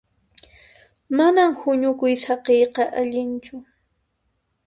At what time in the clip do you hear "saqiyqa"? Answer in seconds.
2.23-2.83